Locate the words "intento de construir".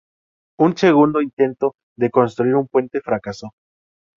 1.27-2.55